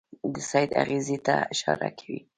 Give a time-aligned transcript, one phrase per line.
[0.33, 2.19] د سید اغېزې ته اشاره کوي.